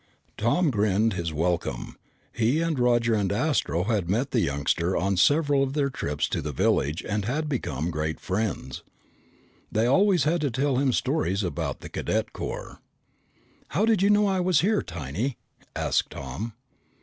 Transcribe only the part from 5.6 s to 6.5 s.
of their trips to